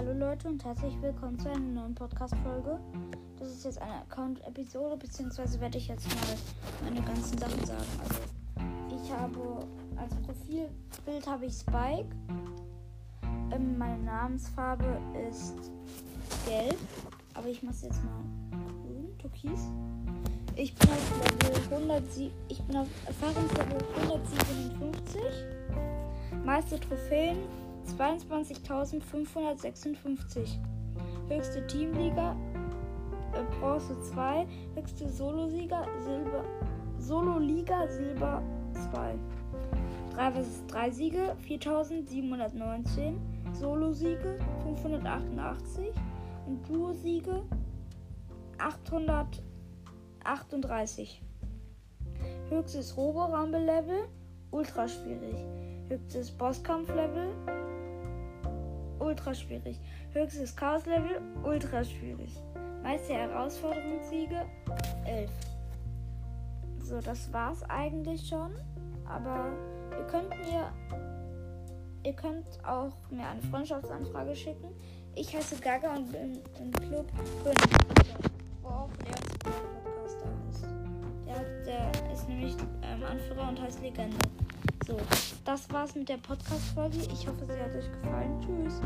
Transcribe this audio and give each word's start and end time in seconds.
Leute 0.00 0.48
und 0.48 0.64
herzlich 0.64 0.94
willkommen 1.02 1.38
zu 1.38 1.50
einer 1.50 1.58
neuen 1.58 1.94
Podcast-Folge. 1.94 2.80
Das 3.38 3.48
ist 3.48 3.66
jetzt 3.66 3.82
eine 3.82 4.00
Account-Episode, 4.00 4.96
beziehungsweise 4.96 5.60
werde 5.60 5.76
ich 5.76 5.88
jetzt 5.88 6.08
mal 6.08 6.36
meine 6.90 7.02
ganzen 7.06 7.36
Sachen 7.36 7.62
sagen. 7.66 7.84
Also, 8.02 9.04
ich 9.04 9.12
habe 9.12 9.66
als 9.96 10.14
Profilbild 10.14 11.26
habe 11.26 11.44
ich 11.44 11.52
Spike. 11.52 12.08
Ähm, 13.52 13.76
meine 13.76 14.02
Namensfarbe 14.02 14.98
ist 15.28 15.70
gelb, 16.46 16.78
aber 17.34 17.48
ich 17.48 17.62
mache 17.62 17.74
es 17.74 17.82
jetzt 17.82 18.02
mal 18.02 18.24
grün, 18.82 19.18
türkis. 19.18 19.68
Ich 20.56 20.74
bin 20.76 20.88
auf 20.88 21.42
Level 21.42 21.72
107, 21.74 22.32
ich 22.48 22.62
bin 22.62 22.76
auf 22.78 22.88
Erfahrungslevel 23.06 23.78
157. 24.06 25.20
Meiste 26.42 26.80
Trophäen 26.80 27.36
22.556. 28.00 30.58
Höchste 31.28 31.66
Teamliga 31.66 32.34
äh, 33.34 33.42
Bronze 33.58 34.00
2. 34.00 34.46
Höchste 34.74 35.06
Solo-Sieger 35.06 35.86
Silber 35.98 36.42
Solo-Liga 36.98 37.86
Silber 37.88 38.42
2. 38.90 39.18
3 40.14 40.32
vs 40.32 40.64
3 40.68 40.90
Siege 40.90 41.36
4719. 41.46 43.20
Solo-Siege 43.52 44.38
588 44.62 45.92
und 46.46 46.66
Duo-Siege 46.68 47.42
838. 48.58 51.22
Höchstes 52.48 52.96
Robo-Rumble-Level 52.96 54.08
ultra 54.52 54.88
schwierig. 54.88 55.36
Höchstes 55.88 56.30
Bosskampf-Level 56.30 57.32
ultra 59.00 59.34
schwierig. 59.34 59.80
Höchstes 60.12 60.54
Chaos-Level 60.54 61.20
ultra 61.42 61.82
schwierig. 61.84 62.32
Meiste 62.82 63.14
Herausforderungssiege 63.14 64.46
11. 65.04 65.30
So, 66.82 67.00
das 67.00 67.32
war's 67.32 67.62
eigentlich 67.68 68.26
schon. 68.26 68.52
Aber 69.04 69.52
ihr 69.98 70.06
könnt 70.06 70.30
mir. 70.30 70.72
Ihr 72.02 72.14
könnt 72.14 72.46
auch 72.64 72.94
mir 73.10 73.26
eine 73.28 73.42
Freundschaftsanfrage 73.42 74.34
schicken. 74.34 74.68
Ich 75.14 75.36
heiße 75.36 75.56
Gaga 75.56 75.96
und 75.96 76.10
bin 76.10 76.40
im 76.58 76.70
Club 76.72 77.06
König, 77.42 78.16
wo 78.62 78.68
auch 78.68 78.90
der 79.04 79.10
Podcast 79.44 80.16
da 80.22 80.48
ist. 80.48 80.66
Der, 81.26 81.64
der 81.64 82.12
ist 82.12 82.26
nämlich 82.26 82.56
ähm, 82.82 83.02
Anführer 83.04 83.50
und 83.50 83.60
heißt 83.60 83.82
Legende. 83.82 84.16
So, 84.86 84.98
das 85.44 85.70
war's 85.70 85.94
mit 85.94 86.08
der 86.08 86.16
Podcast-Folge. 86.16 86.98
Ich 87.12 87.26
hoffe, 87.26 87.44
sie 87.46 87.52
hat 87.52 87.74
euch 87.74 87.90
gefallen. 87.92 88.40
Tschüss. 88.40 88.80